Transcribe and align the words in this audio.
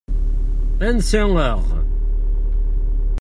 Ansa-aɣ? 0.87 1.61